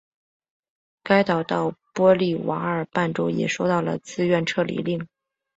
[1.03, 5.07] 该岛到波利瓦尔半岛也收到了自愿撤离令。